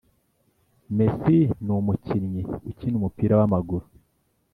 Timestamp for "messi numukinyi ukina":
0.95-2.95